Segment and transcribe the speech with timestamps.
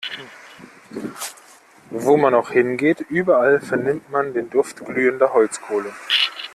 [1.91, 5.93] Wo man auch hingeht, überall vernimmt man den Duft glühender Holzkohle.